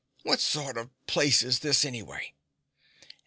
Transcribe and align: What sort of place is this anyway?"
What 0.23 0.39
sort 0.39 0.77
of 0.79 0.89
place 1.05 1.43
is 1.43 1.59
this 1.59 1.85
anyway?" 1.85 2.33